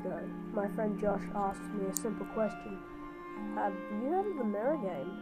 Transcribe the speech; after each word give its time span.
ago, 0.00 0.20
my 0.54 0.68
friend 0.68 0.98
Josh 0.98 1.22
asked 1.34 1.62
me 1.74 1.86
a 1.90 1.96
simple 1.96 2.26
question. 2.26 2.78
Have 3.54 3.72
you 4.02 4.08
heard 4.08 4.26
of 4.26 4.36
the 4.38 4.44
mirror 4.44 4.76
game? 4.76 5.12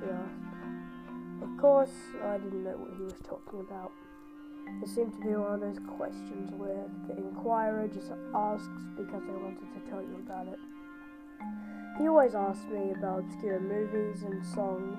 He 0.00 0.10
asked. 0.10 1.42
Of 1.42 1.60
course, 1.60 1.92
I 2.24 2.38
didn't 2.38 2.64
know 2.64 2.76
what 2.76 2.96
he 2.96 3.02
was 3.02 3.14
talking 3.28 3.60
about. 3.60 3.92
It 4.82 4.88
seemed 4.88 5.12
to 5.14 5.20
be 5.20 5.34
one 5.34 5.54
of 5.54 5.60
those 5.60 5.78
questions 5.96 6.52
where 6.56 6.86
the 7.08 7.16
inquirer 7.16 7.88
just 7.88 8.12
asks 8.34 8.82
because 8.96 9.22
they 9.26 9.32
wanted 9.32 9.68
to 9.74 9.90
tell 9.90 10.00
you 10.00 10.16
about 10.24 10.48
it. 10.48 10.58
He 11.98 12.08
always 12.08 12.34
asked 12.34 12.68
me 12.68 12.92
about 12.96 13.20
obscure 13.20 13.60
movies 13.60 14.22
and 14.22 14.44
songs, 14.46 14.98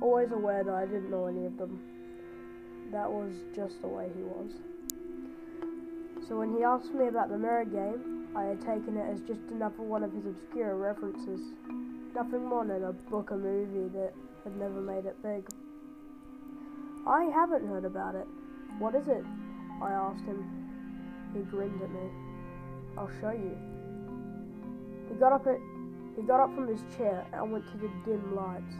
always 0.00 0.30
aware 0.32 0.64
that 0.64 0.74
I 0.74 0.86
didn't 0.86 1.10
know 1.10 1.26
any 1.26 1.46
of 1.46 1.58
them. 1.58 1.80
That 2.90 3.10
was 3.10 3.32
just 3.54 3.80
the 3.82 3.88
way 3.88 4.08
he 4.14 4.22
was. 4.22 4.52
So 6.28 6.38
when 6.38 6.56
he 6.56 6.62
asked 6.62 6.94
me 6.94 7.08
about 7.08 7.28
the 7.28 7.38
mirror 7.38 7.64
game, 7.64 8.21
I 8.34 8.44
had 8.44 8.60
taken 8.60 8.96
it 8.96 9.06
as 9.12 9.20
just 9.20 9.40
another 9.50 9.82
one 9.82 10.02
of 10.02 10.12
his 10.12 10.24
obscure 10.26 10.76
references. 10.76 11.40
Nothing 12.14 12.46
more 12.46 12.64
than 12.64 12.84
a 12.84 12.92
book 12.92 13.30
or 13.30 13.36
movie 13.36 13.88
that 13.96 14.14
had 14.44 14.56
never 14.56 14.80
made 14.80 15.04
it 15.04 15.16
big. 15.22 15.46
I 17.06 17.24
haven't 17.24 17.66
heard 17.66 17.84
about 17.84 18.14
it. 18.14 18.26
What 18.78 18.94
is 18.94 19.08
it? 19.08 19.24
I 19.82 19.92
asked 19.92 20.24
him. 20.24 20.44
He 21.34 21.40
grinned 21.40 21.82
at 21.82 21.90
me. 21.90 22.08
I'll 22.96 23.10
show 23.20 23.32
you. 23.32 23.56
He 25.08 25.14
got 25.16 25.32
up 25.32 25.46
at 25.46 25.58
he 26.16 26.22
got 26.22 26.40
up 26.40 26.54
from 26.54 26.68
his 26.68 26.80
chair 26.96 27.26
and 27.32 27.52
went 27.52 27.66
to 27.72 27.76
the 27.78 27.88
dim 28.04 28.36
lights. 28.36 28.74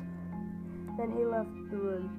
Then 0.98 1.10
he 1.16 1.24
left 1.24 1.48
the 1.70 1.78
room, 1.78 2.10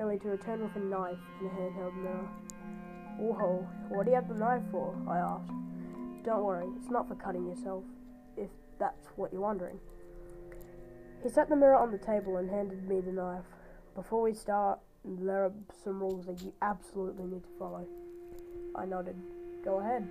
only 0.00 0.18
to 0.18 0.28
return 0.28 0.60
with 0.60 0.74
a 0.74 0.80
knife 0.80 1.18
and 1.40 1.50
a 1.50 1.54
handheld 1.54 1.94
mirror. 2.02 2.28
Whoa, 3.18 3.68
what 3.90 4.04
do 4.04 4.10
you 4.10 4.16
have 4.16 4.28
the 4.28 4.34
knife 4.34 4.62
for? 4.72 4.94
I 5.08 5.18
asked. 5.18 5.52
Don't 6.24 6.44
worry, 6.44 6.66
it's 6.76 6.90
not 6.90 7.08
for 7.08 7.14
cutting 7.14 7.46
yourself, 7.46 7.84
if 8.36 8.50
that's 8.78 9.08
what 9.16 9.32
you're 9.32 9.40
wondering. 9.40 9.78
He 11.22 11.28
set 11.28 11.48
the 11.48 11.56
mirror 11.56 11.76
on 11.76 11.90
the 11.90 11.98
table 11.98 12.36
and 12.36 12.50
handed 12.50 12.86
me 12.88 13.00
the 13.00 13.12
knife. 13.12 13.44
Before 13.94 14.22
we 14.22 14.34
start, 14.34 14.80
there 15.04 15.44
are 15.44 15.52
some 15.82 16.00
rules 16.00 16.26
that 16.26 16.42
you 16.42 16.52
absolutely 16.62 17.24
need 17.24 17.42
to 17.42 17.50
follow. 17.58 17.86
I 18.76 18.84
nodded. 18.84 19.16
Go 19.64 19.80
ahead. 19.80 20.10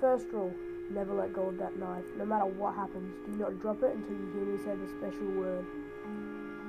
First 0.00 0.26
rule 0.32 0.52
never 0.90 1.14
let 1.14 1.32
go 1.32 1.48
of 1.48 1.58
that 1.58 1.78
knife. 1.78 2.04
No 2.18 2.24
matter 2.24 2.44
what 2.44 2.74
happens, 2.74 3.14
do 3.26 3.38
not 3.38 3.60
drop 3.60 3.82
it 3.82 3.94
until 3.94 4.12
you 4.12 4.32
hear 4.32 4.44
me 4.44 4.58
say 4.58 4.76
the 4.76 4.88
special 4.98 5.26
word. 5.32 5.64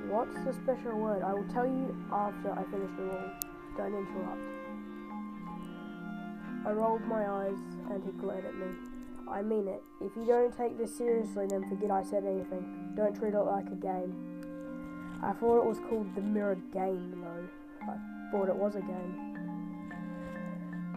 What's 0.07 0.35
the 0.45 0.53
special 0.53 0.99
word? 0.99 1.23
I 1.23 1.33
will 1.33 1.47
tell 1.51 1.65
you 1.65 1.95
after 2.11 2.51
I 2.51 2.63
finish 2.71 2.91
the 2.95 3.03
rule. 3.03 3.31
Don't 3.77 3.95
interrupt. 3.95 4.63
I 6.65 6.71
rolled 6.71 7.05
my 7.07 7.27
eyes 7.27 7.59
and 7.93 8.03
he 8.03 8.11
glared 8.19 8.45
at 8.45 8.55
me. 8.55 8.67
I 9.29 9.41
mean 9.41 9.67
it. 9.67 9.81
If 10.01 10.15
you 10.15 10.25
don't 10.25 10.55
take 10.55 10.77
this 10.77 10.95
seriously, 10.95 11.45
then 11.47 11.67
forget 11.69 11.91
I 11.91 12.03
said 12.03 12.25
anything. 12.25 12.93
Don't 12.95 13.15
treat 13.15 13.33
it 13.33 13.39
like 13.39 13.67
a 13.67 13.75
game. 13.75 14.41
I 15.23 15.31
thought 15.33 15.59
it 15.59 15.65
was 15.65 15.79
called 15.89 16.13
the 16.15 16.21
Mirror 16.21 16.57
Game, 16.73 17.23
though. 17.23 17.47
I 17.87 18.31
thought 18.31 18.49
it 18.49 18.55
was 18.55 18.75
a 18.75 18.81
game. 18.81 19.33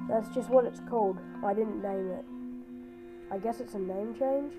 That's 0.08 0.28
just 0.34 0.50
what 0.50 0.64
it's 0.64 0.80
called. 0.88 1.18
I 1.44 1.54
didn't 1.54 1.82
name 1.82 2.10
it. 2.10 2.24
I 3.30 3.38
guess 3.38 3.60
it's 3.60 3.74
a 3.74 3.78
name 3.78 4.14
change? 4.18 4.52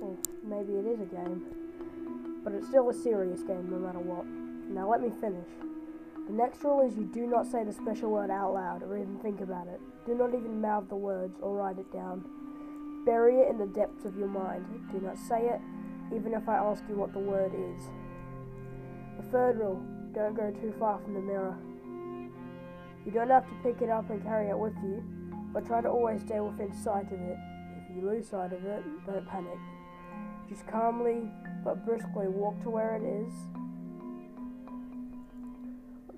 Or 0.00 0.16
maybe 0.44 0.74
it 0.74 0.86
is 0.86 1.00
a 1.00 1.04
game. 1.04 1.44
But 2.44 2.52
it's 2.52 2.68
still 2.68 2.88
a 2.90 2.94
serious 2.94 3.42
game 3.42 3.68
no 3.70 3.78
matter 3.78 3.98
what. 3.98 4.26
Now 4.26 4.90
let 4.90 5.00
me 5.00 5.10
finish. 5.20 5.48
The 6.26 6.32
next 6.32 6.64
rule 6.64 6.80
is 6.80 6.96
you 6.96 7.04
do 7.04 7.24
not 7.24 7.46
say 7.46 7.62
the 7.62 7.72
special 7.72 8.10
word 8.10 8.30
out 8.30 8.52
loud 8.52 8.82
or 8.82 8.98
even 8.98 9.16
think 9.20 9.40
about 9.40 9.68
it. 9.68 9.80
Do 10.06 10.14
not 10.14 10.34
even 10.34 10.60
mouth 10.60 10.88
the 10.88 10.96
words 10.96 11.38
or 11.40 11.54
write 11.54 11.78
it 11.78 11.92
down. 11.92 12.24
Bury 13.04 13.36
it 13.36 13.48
in 13.48 13.58
the 13.58 13.66
depths 13.66 14.04
of 14.04 14.16
your 14.16 14.26
mind. 14.26 14.66
Do 14.90 14.98
not 14.98 15.18
say 15.18 15.46
it, 15.46 15.60
even 16.12 16.34
if 16.34 16.48
I 16.48 16.56
ask 16.56 16.82
you 16.88 16.96
what 16.96 17.12
the 17.12 17.20
word 17.20 17.52
is. 17.54 17.80
The 19.18 19.30
third 19.30 19.58
rule 19.58 19.80
don't 20.12 20.34
go 20.34 20.50
too 20.50 20.74
far 20.80 20.98
from 20.98 21.14
the 21.14 21.20
mirror. 21.20 21.56
You 23.04 23.12
don't 23.12 23.30
have 23.30 23.46
to 23.46 23.54
pick 23.62 23.80
it 23.80 23.88
up 23.88 24.10
and 24.10 24.20
carry 24.24 24.48
it 24.48 24.58
with 24.58 24.74
you, 24.82 25.04
but 25.52 25.64
try 25.64 25.80
to 25.80 25.88
always 25.88 26.22
stay 26.22 26.40
within 26.40 26.74
sight 26.74 27.06
of 27.06 27.20
it. 27.20 27.38
If 27.78 27.94
you 27.94 28.02
lose 28.02 28.28
sight 28.28 28.52
of 28.52 28.64
it, 28.64 28.82
don't 29.06 29.28
panic. 29.28 29.58
Just 30.48 30.66
calmly 30.66 31.30
but 31.64 31.86
briskly 31.86 32.26
walk 32.26 32.60
to 32.64 32.70
where 32.70 32.96
it 32.96 33.04
is 33.04 33.32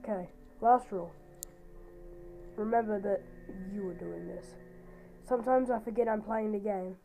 Okay, 0.08 0.26
last 0.62 0.86
rule. 0.90 1.12
Remember 2.56 2.98
that 2.98 3.20
you 3.74 3.86
are 3.90 3.94
doing 3.94 4.26
this. 4.26 4.46
Sometimes 5.28 5.70
I 5.70 5.80
forget 5.80 6.08
I'm 6.08 6.22
playing 6.22 6.52
the 6.52 6.58
game, 6.58 6.96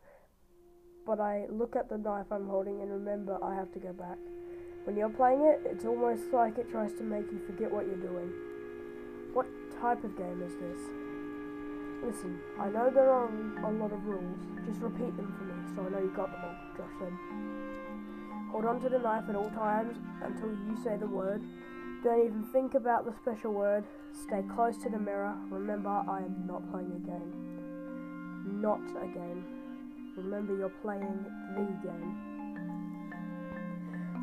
but 1.04 1.20
I 1.20 1.44
look 1.50 1.76
at 1.76 1.90
the 1.90 1.98
knife 1.98 2.24
I'm 2.30 2.48
holding 2.48 2.80
and 2.80 2.90
remember 2.90 3.36
I 3.44 3.54
have 3.56 3.70
to 3.72 3.78
go 3.78 3.92
back. 3.92 4.16
When 4.84 4.96
you're 4.96 5.10
playing 5.10 5.44
it, 5.44 5.60
it's 5.66 5.84
almost 5.84 6.32
like 6.32 6.56
it 6.56 6.70
tries 6.70 6.94
to 6.94 7.02
make 7.02 7.30
you 7.30 7.40
forget 7.44 7.70
what 7.70 7.84
you're 7.84 7.96
doing. 7.96 8.32
What 9.34 9.48
type 9.82 10.02
of 10.02 10.16
game 10.16 10.40
is 10.40 10.54
this? 10.56 10.80
Listen, 12.08 12.40
I 12.58 12.70
know 12.70 12.88
there 12.88 13.10
are 13.10 13.28
a 13.28 13.70
lot 13.70 13.92
of 13.92 14.02
rules. 14.06 14.40
Just 14.64 14.80
repeat 14.80 15.14
them 15.18 15.34
for 15.36 15.44
me 15.44 15.76
so 15.76 15.84
I 15.84 15.90
know 15.90 16.00
you 16.00 16.12
got 16.16 16.32
them 16.32 16.40
all, 16.40 16.56
Josh 16.74 16.94
said. 16.98 17.12
Hold 18.50 18.64
on 18.64 18.80
to 18.80 18.88
the 18.88 18.98
knife 18.98 19.24
at 19.28 19.36
all 19.36 19.50
times 19.50 19.98
until 20.22 20.48
you 20.48 20.78
say 20.82 20.96
the 20.96 21.06
word, 21.06 21.42
don't 22.04 22.24
even 22.26 22.44
think 22.52 22.74
about 22.74 23.06
the 23.06 23.14
special 23.22 23.52
word. 23.54 23.84
Stay 24.12 24.42
close 24.54 24.76
to 24.76 24.90
the 24.90 24.98
mirror. 24.98 25.34
Remember, 25.48 25.88
I 25.88 26.18
am 26.18 26.44
not 26.46 26.70
playing 26.70 26.92
a 26.92 26.98
game. 26.98 27.32
Not 28.60 28.82
a 29.02 29.06
game. 29.06 29.44
Remember, 30.14 30.54
you're 30.54 30.68
playing 30.68 31.24
the 31.56 31.62
game. 31.88 32.16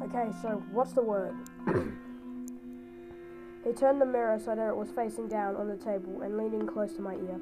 Okay, 0.03 0.31
so 0.44 0.64
what's 0.72 0.94
the 0.94 1.02
word? 1.02 1.34
he 3.66 3.74
turned 3.74 4.00
the 4.00 4.06
mirror 4.06 4.38
so 4.38 4.56
that 4.56 4.68
it 4.68 4.75
was 4.75 4.91
facing 4.91 5.28
down 5.28 5.56
on 5.56 5.68
the 5.68 5.75
table 5.75 6.22
and 6.22 6.38
leaning 6.38 6.68
close 6.68 6.94
to 6.94 7.02
my 7.02 7.16
ear. 7.16 7.40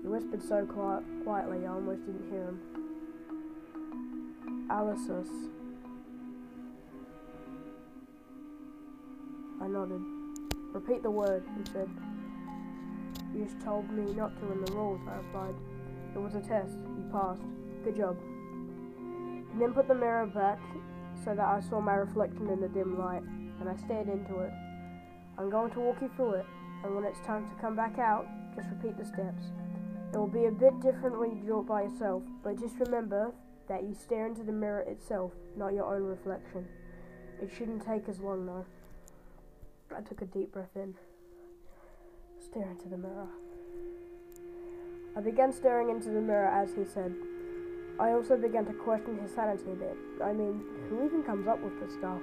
He 0.00 0.08
whispered 0.08 0.42
so 0.42 0.64
quiet, 0.64 1.04
quietly 1.22 1.66
I 1.66 1.68
almost 1.72 2.06
didn't 2.06 2.30
hear 2.30 2.46
him. 2.46 2.60
Aliceus. 4.70 5.28
I 9.60 9.66
nodded. 9.66 10.00
Repeat 10.72 11.02
the 11.02 11.10
word, 11.10 11.44
he 11.58 11.70
said. 11.70 11.88
You 13.34 13.44
just 13.44 13.60
told 13.60 13.90
me 13.90 14.12
not 14.14 14.38
to 14.40 14.52
in 14.52 14.64
the 14.64 14.72
rules, 14.72 15.00
I 15.08 15.16
replied. 15.16 15.54
It 16.14 16.18
was 16.18 16.34
a 16.34 16.40
test. 16.40 16.72
You 16.96 17.04
passed. 17.12 17.42
Good 17.84 17.96
job. 17.96 18.16
He 19.52 19.58
then 19.58 19.72
put 19.72 19.88
the 19.88 19.94
mirror 19.94 20.26
back 20.26 20.58
so 21.24 21.34
that 21.34 21.44
I 21.44 21.60
saw 21.60 21.80
my 21.80 21.94
reflection 21.94 22.48
in 22.48 22.60
the 22.60 22.68
dim 22.68 22.98
light, 22.98 23.22
and 23.22 23.68
I 23.68 23.76
stared 23.76 24.08
into 24.08 24.40
it. 24.40 24.52
I'm 25.38 25.50
going 25.50 25.70
to 25.72 25.80
walk 25.80 26.00
you 26.00 26.10
through 26.16 26.34
it, 26.34 26.46
and 26.84 26.94
when 26.94 27.04
it's 27.04 27.20
time 27.20 27.46
to 27.48 27.54
come 27.60 27.76
back 27.76 27.98
out, 27.98 28.26
just 28.54 28.68
repeat 28.70 28.96
the 28.96 29.04
steps. 29.04 29.52
It 30.12 30.16
will 30.16 30.26
be 30.26 30.46
a 30.46 30.50
bit 30.50 30.80
different 30.80 31.18
when 31.18 31.36
you 31.36 31.42
do 31.44 31.60
it 31.60 31.66
by 31.66 31.82
yourself, 31.82 32.22
but 32.42 32.58
just 32.58 32.78
remember 32.80 33.32
that 33.68 33.84
you 33.84 33.94
stare 33.94 34.26
into 34.26 34.42
the 34.42 34.52
mirror 34.52 34.80
itself, 34.80 35.32
not 35.56 35.72
your 35.72 35.94
own 35.94 36.02
reflection. 36.02 36.66
It 37.40 37.50
shouldn't 37.56 37.84
take 37.86 38.08
as 38.08 38.18
long 38.18 38.46
though. 38.46 38.66
I 39.96 40.00
took 40.02 40.22
a 40.22 40.26
deep 40.26 40.52
breath 40.52 40.76
in, 40.76 40.94
stare 42.38 42.70
into 42.70 42.88
the 42.88 42.96
mirror. 42.96 43.28
I 45.16 45.20
began 45.20 45.52
staring 45.52 45.90
into 45.90 46.10
the 46.10 46.20
mirror 46.20 46.46
as 46.46 46.74
he 46.74 46.84
said. 46.84 47.12
I 47.98 48.12
also 48.12 48.36
began 48.36 48.64
to 48.66 48.72
question 48.72 49.18
his 49.18 49.34
sanity 49.34 49.72
a 49.72 49.74
bit. 49.74 49.96
I 50.24 50.32
mean, 50.32 50.62
who 50.88 51.04
even 51.04 51.22
comes 51.22 51.48
up 51.48 51.60
with 51.60 51.78
this 51.80 51.92
stuff? 51.94 52.20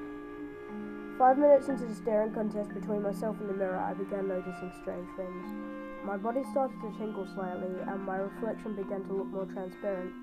Five 1.17 1.37
minutes 1.37 1.67
into 1.67 1.85
the 1.85 1.95
staring 1.95 2.31
contest 2.33 2.73
between 2.73 3.01
myself 3.01 3.39
and 3.41 3.49
the 3.49 3.53
mirror, 3.53 3.77
I 3.77 3.93
began 3.93 4.27
noticing 4.27 4.71
strange 4.81 5.09
things. 5.17 5.45
My 6.05 6.15
body 6.15 6.43
started 6.51 6.79
to 6.81 6.97
tingle 6.97 7.27
slightly, 7.33 7.75
and 7.87 8.03
my 8.05 8.17
reflection 8.17 8.75
began 8.75 9.03
to 9.05 9.13
look 9.13 9.27
more 9.27 9.45
transparent. 9.45 10.13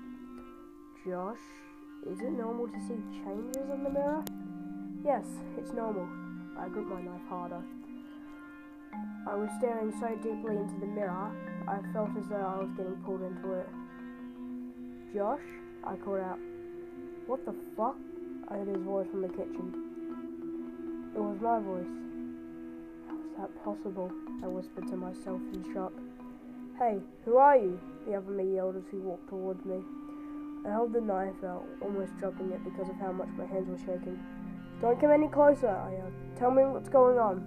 Josh, 1.05 1.37
is 2.09 2.19
it 2.21 2.31
normal 2.31 2.67
to 2.67 2.79
see 2.79 2.97
changes 3.23 3.69
in 3.69 3.83
the 3.83 3.89
mirror? 3.89 4.23
Yes, 5.03 5.25
it's 5.57 5.71
normal. 5.71 6.24
I 6.59 6.67
gripped 6.69 6.89
my 6.89 7.01
knife 7.01 7.21
harder. 7.27 7.61
I 9.27 9.35
was 9.35 9.49
staring 9.57 9.91
so 9.99 10.07
deeply 10.15 10.55
into 10.55 10.79
the 10.79 10.87
mirror, 10.87 11.31
I 11.67 11.79
felt 11.93 12.09
as 12.17 12.27
though 12.29 12.35
I 12.35 12.61
was 12.61 12.69
getting 12.77 12.95
pulled 13.03 13.21
into 13.21 13.53
it. 13.53 13.69
Josh? 15.13 15.41
I 15.83 15.95
called 15.95 16.21
out. 16.21 16.39
What 17.27 17.45
the 17.45 17.55
fuck? 17.75 17.95
I 18.49 18.57
heard 18.57 18.67
his 18.67 18.83
voice 18.83 19.07
from 19.09 19.23
the 19.23 19.29
kitchen. 19.29 19.73
It 21.15 21.19
was 21.19 21.39
my 21.41 21.59
voice. 21.59 21.87
How 23.07 23.15
is 23.15 23.37
that 23.37 23.63
possible? 23.63 24.11
I 24.43 24.47
whispered 24.47 24.87
to 24.89 24.95
myself 24.95 25.41
in 25.53 25.73
shock. 25.73 25.93
Hey, 26.77 26.99
who 27.25 27.37
are 27.37 27.57
you? 27.57 27.79
The 28.05 28.13
other 28.15 28.31
me 28.31 28.55
yelled 28.55 28.75
as 28.75 28.83
he 28.91 28.97
walked 28.97 29.29
towards 29.29 29.65
me. 29.65 29.81
I 30.65 30.69
held 30.69 30.93
the 30.93 31.01
knife 31.01 31.43
out, 31.43 31.65
almost 31.81 32.17
dropping 32.19 32.51
it 32.51 32.63
because 32.63 32.89
of 32.89 32.95
how 32.97 33.11
much 33.11 33.29
my 33.37 33.45
hands 33.45 33.69
were 33.69 33.77
shaking. 33.77 34.19
Don't 34.85 35.01
come 35.01 35.09
any 35.09 35.27
closer, 35.27 35.67
I 35.67 35.93
yelled. 35.93 36.13
Tell 36.37 36.51
me 36.51 36.61
what's 36.61 36.89
going 36.89 37.17
on. 37.17 37.41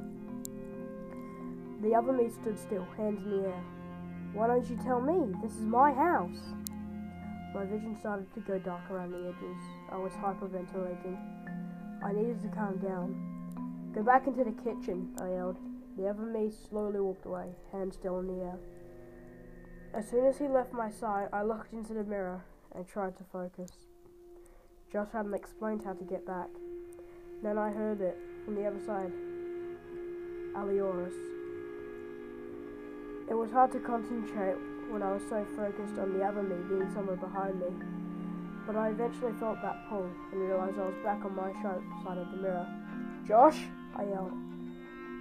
The 1.81 1.95
other 1.95 2.13
me 2.13 2.29
stood 2.31 2.59
still, 2.59 2.85
hands 2.97 3.25
in 3.25 3.31
the 3.31 3.47
air. 3.47 3.65
Why 4.33 4.49
don't 4.49 4.69
you 4.69 4.77
tell 4.83 5.01
me? 5.01 5.33
This 5.41 5.53
is 5.53 5.63
my 5.63 5.93
house. 5.93 6.41
My 7.55 7.65
vision 7.65 7.97
started 8.01 8.27
to 8.35 8.41
go 8.41 8.59
dark 8.59 8.91
around 8.91 9.13
the 9.13 9.29
edges. 9.29 9.57
I 9.93 9.99
was 9.99 10.11
hyperventilating. 10.15 11.17
I 12.03 12.11
needed 12.13 12.43
to 12.43 12.49
calm 12.49 12.77
down. 12.79 13.15
Go 13.95 14.03
back 14.03 14.27
into 14.27 14.43
the 14.43 14.51
kitchen, 14.51 15.15
I 15.23 15.29
yelled. 15.29 15.59
The 15.97 16.09
other 16.09 16.25
me 16.25 16.51
slowly 16.69 16.99
walked 16.99 17.25
away, 17.25 17.51
hands 17.71 17.95
still 17.95 18.19
in 18.19 18.27
the 18.27 18.47
air. 18.47 18.59
As 19.95 20.11
soon 20.11 20.27
as 20.27 20.39
he 20.39 20.49
left 20.49 20.73
my 20.73 20.91
sight, 20.91 21.29
I 21.33 21.45
looked 21.45 21.73
into 21.73 21.95
the 21.95 22.03
mirror 22.03 22.43
and 22.75 22.85
tried 22.85 23.17
to 23.19 23.23
focus. 23.33 23.71
Josh 24.93 25.11
hadn't 25.13 25.35
explained 25.35 25.85
how 25.85 25.93
to 25.93 26.03
get 26.03 26.27
back. 26.27 26.49
Then 27.43 27.57
I 27.57 27.71
heard 27.71 28.01
it 28.01 28.19
from 28.45 28.57
the 28.57 28.67
other 28.67 28.81
side. 28.85 29.13
Alioris. 30.57 31.15
It 33.31 33.35
was 33.35 33.53
hard 33.53 33.71
to 33.73 33.79
concentrate 33.79 34.57
when 34.91 35.03
I 35.03 35.13
was 35.13 35.23
so 35.29 35.47
focused 35.55 35.99
on 35.99 36.19
the 36.19 36.25
other 36.25 36.43
me 36.43 36.57
being 36.69 36.91
somewhere 36.93 37.17
behind 37.17 37.61
me. 37.61 37.67
But 38.67 38.75
I 38.75 38.89
eventually 38.89 39.33
felt 39.39 39.63
that 39.63 39.89
pull 39.89 40.11
and 40.33 40.41
realized 40.41 40.79
I 40.79 40.87
was 40.87 40.99
back 41.05 41.25
on 41.25 41.37
my 41.37 41.53
sharp 41.63 41.83
side 42.05 42.19
of 42.19 42.31
the 42.33 42.39
mirror. 42.39 42.67
Josh! 43.27 43.59
I 43.95 44.05
yelled. 44.05 44.33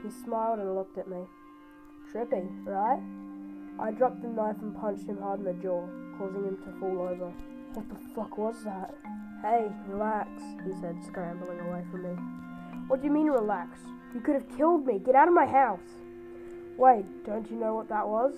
He 0.04 0.10
smiled 0.10 0.60
and 0.60 0.75
looked 0.75 0.98
at 0.98 1.08
me. 1.08 1.24
Trippy, 2.12 2.48
right? 2.66 3.00
I 3.80 3.92
dropped 3.92 4.22
the 4.22 4.30
knife 4.30 4.56
and 4.62 4.75
punched 4.75 5.08
him 5.08 5.19
hard 5.19 5.40
in 5.40 5.46
the 5.46 5.54
jaw, 5.54 5.86
causing 6.18 6.44
him 6.44 6.58
to 6.66 6.80
fall 6.80 7.00
over. 7.02 7.31
What 7.74 7.90
the 7.90 8.14
fuck 8.16 8.38
was 8.38 8.64
that? 8.64 8.96
Hey, 9.42 9.68
relax, 9.88 10.30
he 10.66 10.74
said, 10.81 10.98
scrambling 11.06 11.60
away 11.60 11.84
from 11.92 12.04
me. 12.04 12.16
What 12.88 13.01
do 13.01 13.07
you 13.07 13.13
mean, 13.13 13.28
relax? 13.28 13.80
You 14.16 14.19
could 14.19 14.34
have 14.34 14.57
killed 14.57 14.86
me. 14.86 14.98
Get 14.98 15.13
out 15.13 15.28
of 15.28 15.34
my 15.34 15.45
house. 15.45 15.80
Wait, 16.75 17.06
don't 17.24 17.50
you 17.51 17.56
know 17.56 17.75
what 17.75 17.88
that 17.89 18.07
was? 18.07 18.34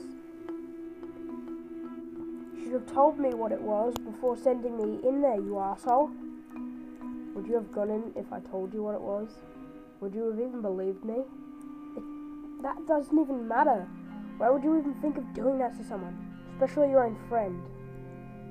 You 2.54 2.63
should 2.63 2.74
have 2.74 2.94
told 2.94 3.18
me 3.18 3.34
what 3.34 3.54
it 3.54 3.62
was 3.62 3.94
before 4.04 4.36
sending 4.36 4.75
me 4.75 5.00
in 5.07 5.22
there, 5.22 5.36
you 5.36 5.57
asshole. 5.57 6.10
Would 7.34 7.48
you 7.48 7.54
have 7.54 7.72
gone 7.72 7.90
in 7.90 8.12
if 8.18 8.34
I 8.34 8.42
told 8.42 8.74
you 8.74 8.84
what 8.84 8.95
it 8.95 9.02
was? 9.02 9.30
Would 10.02 10.13
you 10.13 10.30
have 10.30 10.40
even 10.40 10.62
believed 10.62 11.06
me? 11.06 11.24
It, 11.95 12.04
that 12.63 12.86
doesn't 12.88 13.18
even 13.18 13.48
matter. 13.48 13.88
Why 14.38 14.50
would 14.50 14.63
you 14.63 14.78
even 14.78 14.94
think 14.95 15.18
of 15.18 15.34
doing 15.34 15.57
that 15.60 15.78
to 15.78 15.84
someone, 15.84 16.18
especially 16.54 16.90
your 16.90 17.06
own 17.06 17.18
friend? 17.30 17.62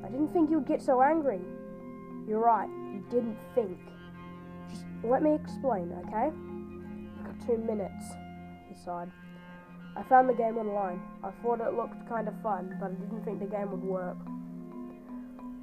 I 0.02 0.08
didn't 0.08 0.32
think 0.32 0.50
you'd 0.50 0.66
get 0.66 0.80
so 0.80 1.02
angry. 1.02 1.40
You're 2.28 2.40
right, 2.40 2.68
you 2.68 3.02
didn't 3.10 3.38
think. 3.54 3.78
Just 4.68 4.84
let 5.02 5.22
me 5.22 5.34
explain, 5.34 5.90
okay? 6.04 6.28
I've 6.28 7.24
got 7.24 7.46
two 7.46 7.56
minutes, 7.56 8.04
he 8.68 8.74
sighed. 8.84 9.10
I 9.96 10.02
found 10.02 10.28
the 10.28 10.34
game 10.34 10.58
online. 10.58 11.00
I 11.24 11.30
thought 11.42 11.60
it 11.60 11.72
looked 11.72 12.06
kind 12.06 12.28
of 12.28 12.34
fun, 12.42 12.76
but 12.78 12.90
I 12.90 12.94
didn't 12.94 13.24
think 13.24 13.40
the 13.40 13.46
game 13.46 13.70
would 13.70 13.82
work. 13.82 14.18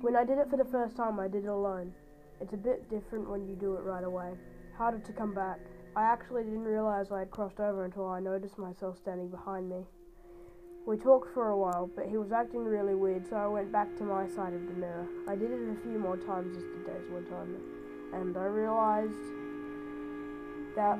When 0.01 0.15
I 0.15 0.25
did 0.25 0.39
it 0.39 0.49
for 0.49 0.57
the 0.57 0.65
first 0.65 0.97
time, 0.97 1.19
I 1.19 1.27
did 1.27 1.45
it 1.45 1.49
alone. 1.49 1.93
It's 2.41 2.53
a 2.53 2.57
bit 2.57 2.89
different 2.89 3.29
when 3.29 3.47
you 3.47 3.55
do 3.55 3.75
it 3.75 3.83
right 3.83 4.03
away. 4.03 4.31
Harder 4.75 4.99
to 4.99 5.13
come 5.13 5.35
back. 5.35 5.59
I 5.95 6.01
actually 6.01 6.43
didn't 6.45 6.63
realize 6.63 7.11
I 7.11 7.19
had 7.19 7.31
crossed 7.31 7.59
over 7.59 7.85
until 7.85 8.07
I 8.07 8.19
noticed 8.19 8.57
myself 8.57 8.97
standing 8.97 9.29
behind 9.29 9.69
me. 9.69 9.85
We 10.85 10.97
talked 10.97 11.33
for 11.33 11.49
a 11.49 11.57
while, 11.57 11.89
but 11.95 12.05
he 12.05 12.17
was 12.17 12.31
acting 12.31 12.63
really 12.63 12.93
weird, 12.93 13.27
so 13.27 13.35
I 13.37 13.47
went 13.47 13.71
back 13.71 13.97
to 13.97 14.03
my 14.03 14.27
side 14.27 14.53
of 14.53 14.67
the 14.67 14.73
mirror. 14.73 15.07
I 15.27 15.35
did 15.35 15.49
it 15.49 15.59
a 15.69 15.75
few 15.81 15.97
more 15.97 16.15
times 16.15 16.55
as 16.55 16.63
the 16.63 16.91
days 16.91 17.09
went 17.09 17.31
on, 17.31 17.57
and 18.13 18.37
I 18.37 18.45
realized 18.45 19.13
that 20.75 20.99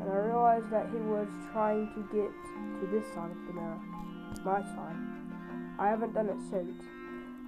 and 0.00 0.10
I 0.10 0.16
realized 0.16 0.70
that 0.70 0.88
he 0.90 0.96
was 0.96 1.28
trying 1.52 1.88
to 1.94 2.00
get 2.12 2.32
to 2.80 2.86
this 2.90 3.04
side 3.14 3.30
of 3.30 3.46
the 3.46 3.52
mirror, 3.52 3.80
my 4.44 4.60
side. 4.62 4.96
I 5.78 5.88
haven't 5.88 6.14
done 6.14 6.28
it 6.28 6.40
since. 6.50 6.82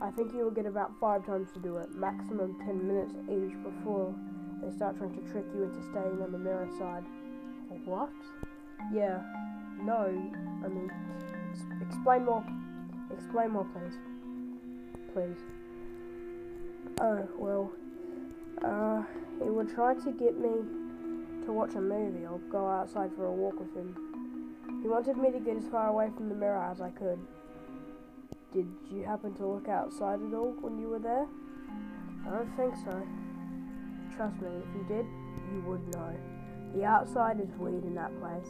I 0.00 0.10
think 0.10 0.32
you 0.32 0.44
will 0.44 0.50
get 0.50 0.66
about 0.66 0.92
five 1.00 1.24
times 1.24 1.52
to 1.52 1.60
do 1.60 1.76
it, 1.76 1.94
maximum 1.94 2.56
ten 2.58 2.86
minutes 2.86 3.14
each 3.28 3.56
before 3.62 4.14
they 4.62 4.74
start 4.74 4.96
trying 4.96 5.14
to 5.14 5.30
trick 5.30 5.44
you 5.54 5.64
into 5.64 5.82
staying 5.90 6.22
on 6.22 6.32
the 6.32 6.38
mirror 6.38 6.68
side. 6.78 7.04
What? 7.84 8.10
Yeah, 8.92 9.22
no, 9.84 10.32
I 10.64 10.68
mean, 10.68 10.90
explain 11.80 12.24
more. 12.24 12.44
Explain 13.12 13.50
more, 13.50 13.66
please. 13.66 13.98
Please. 15.12 15.38
Oh, 17.00 17.28
well, 17.36 17.72
uh, 18.64 19.02
he 19.42 19.50
would 19.50 19.74
try 19.74 19.94
to 19.94 20.12
get 20.12 20.38
me 20.38 20.50
to 21.44 21.52
watch 21.52 21.74
a 21.74 21.80
movie 21.80 22.24
or 22.24 22.38
go 22.50 22.68
outside 22.68 23.10
for 23.16 23.26
a 23.26 23.32
walk 23.32 23.58
with 23.58 23.74
him. 23.74 23.96
He 24.82 24.88
wanted 24.88 25.16
me 25.16 25.30
to 25.30 25.40
get 25.40 25.56
as 25.56 25.66
far 25.66 25.88
away 25.88 26.10
from 26.16 26.28
the 26.28 26.34
mirror 26.34 26.62
as 26.70 26.80
I 26.80 26.90
could. 26.90 27.18
Did 28.52 28.66
you 28.90 29.04
happen 29.04 29.34
to 29.34 29.46
look 29.46 29.68
outside 29.68 30.20
at 30.20 30.34
all 30.34 30.54
when 30.60 30.78
you 30.78 30.88
were 30.88 30.98
there? 30.98 31.26
I 32.26 32.30
don't 32.30 32.56
think 32.56 32.74
so. 32.84 33.02
Trust 34.16 34.40
me, 34.40 34.48
if 34.48 34.74
you 34.76 34.84
did, 34.88 35.06
you 35.52 35.62
would 35.66 35.94
know. 35.94 36.14
The 36.74 36.84
outside 36.84 37.40
is 37.40 37.48
weird 37.58 37.84
in 37.84 37.94
that 37.94 38.12
place. 38.20 38.48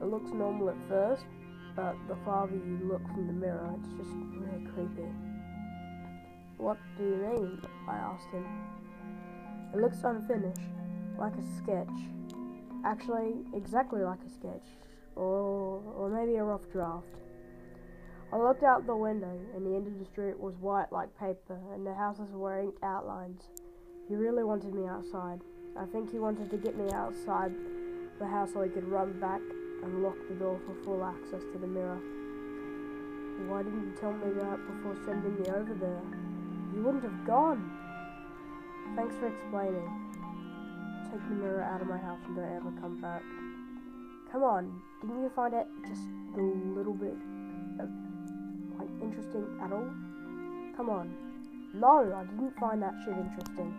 It 0.00 0.06
looks 0.06 0.30
normal 0.30 0.70
at 0.70 0.76
first, 0.88 1.26
but 1.76 1.94
the 2.08 2.16
farther 2.24 2.56
you 2.56 2.80
look 2.90 3.06
from 3.08 3.26
the 3.26 3.32
mirror, 3.32 3.74
it's 3.78 3.88
just 3.98 4.10
really 4.32 4.66
creepy. 4.72 5.08
What 6.56 6.78
do 6.96 7.04
you 7.04 7.16
mean? 7.16 7.62
I 7.88 7.96
asked 7.96 8.28
him. 8.32 8.46
It 9.74 9.80
looks 9.80 10.02
unfinished, 10.02 10.70
like 11.18 11.34
a 11.34 11.42
sketch. 11.58 11.88
Actually, 12.84 13.34
exactly 13.54 14.02
like 14.02 14.20
a 14.26 14.30
sketch, 14.30 14.66
or, 15.16 15.82
or 15.96 16.08
maybe 16.08 16.36
a 16.36 16.44
rough 16.44 16.70
draft. 16.72 17.06
I 18.32 18.38
looked 18.38 18.62
out 18.62 18.86
the 18.86 18.96
window, 18.96 19.38
and 19.54 19.66
the 19.66 19.76
end 19.76 19.86
of 19.86 19.98
the 19.98 20.04
street 20.06 20.38
was 20.38 20.54
white 20.60 20.90
like 20.92 21.08
paper, 21.18 21.58
and 21.74 21.86
the 21.86 21.94
houses 21.94 22.30
were 22.32 22.58
inked 22.58 22.82
outlines. 22.82 23.42
He 24.08 24.14
really 24.14 24.44
wanted 24.44 24.72
me 24.72 24.86
outside. 24.86 25.40
I 25.78 25.84
think 25.84 26.10
he 26.10 26.18
wanted 26.18 26.50
to 26.50 26.56
get 26.56 26.76
me 26.76 26.90
outside 26.92 27.52
the 28.18 28.26
house 28.26 28.52
so 28.52 28.62
he 28.62 28.70
could 28.70 28.88
run 28.88 29.18
back 29.20 29.40
and 29.82 30.02
lock 30.02 30.16
the 30.28 30.34
door 30.34 30.58
for 30.66 30.74
full 30.84 31.04
access 31.04 31.42
to 31.52 31.58
the 31.58 31.66
mirror. 31.66 31.98
Why 33.48 33.62
didn't 33.62 33.82
you 33.82 33.94
tell 33.98 34.12
me 34.12 34.32
that 34.36 34.58
before 34.66 34.96
sending 35.04 35.40
me 35.40 35.48
over 35.48 35.74
there? 35.74 36.02
You 36.74 36.82
wouldn't 36.82 37.02
have 37.02 37.26
gone. 37.26 37.70
Thanks 38.94 39.16
for 39.16 39.28
explaining. 39.28 39.88
Take 41.10 41.22
the 41.28 41.34
mirror 41.36 41.62
out 41.62 41.80
of 41.80 41.88
my 41.88 41.98
house 41.98 42.20
and 42.26 42.36
don't 42.36 42.56
ever 42.56 42.72
come 42.80 43.00
back. 43.00 43.22
Come 44.30 44.44
on, 44.44 44.80
didn't 45.00 45.22
you 45.22 45.30
find 45.34 45.54
it 45.54 45.66
just 45.88 46.02
a 46.36 46.40
little 46.40 46.94
bit 46.94 47.16
uh, 47.80 47.86
like 48.78 48.88
interesting 49.02 49.44
at 49.62 49.72
all? 49.72 49.88
Come 50.76 50.88
on. 50.88 51.14
No, 51.74 52.12
I 52.14 52.24
didn't 52.24 52.56
find 52.58 52.82
that 52.82 52.94
shit 53.04 53.14
interesting. 53.16 53.74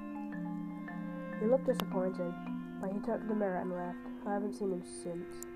He 1.40 1.46
looked 1.46 1.68
disappointed, 1.68 2.34
but 2.82 2.92
he 2.92 3.00
took 3.00 3.26
the 3.28 3.36
mirror 3.36 3.58
and 3.58 3.72
left. 3.72 3.98
I 4.28 4.34
haven't 4.34 4.54
seen 4.54 4.72
him 4.72 4.84
since. 5.04 5.51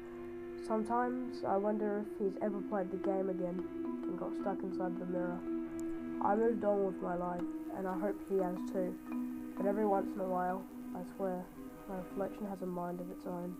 Sometimes 0.67 1.43
I 1.47 1.57
wonder 1.57 2.03
if 2.03 2.17
he's 2.17 2.35
ever 2.41 2.59
played 2.59 2.89
the 2.89 2.97
game 2.97 3.29
again 3.29 3.63
and 4.07 4.17
got 4.17 4.31
stuck 4.41 4.63
inside 4.63 4.97
the 4.97 5.05
mirror. 5.05 5.37
I 6.23 6.35
moved 6.35 6.63
on 6.65 6.87
with 6.87 6.99
my 7.03 7.13
life, 7.13 7.43
and 7.77 7.87
I 7.87 7.95
hope 7.99 8.15
he 8.27 8.39
has 8.39 8.57
too. 8.73 8.95
But 9.57 9.67
every 9.67 9.85
once 9.85 10.07
in 10.15 10.21
a 10.21 10.27
while, 10.27 10.65
I 10.95 11.01
swear, 11.15 11.45
my 11.87 11.97
reflection 11.97 12.47
has 12.47 12.63
a 12.63 12.65
mind 12.65 12.99
of 12.99 13.11
its 13.11 13.27
own. 13.27 13.55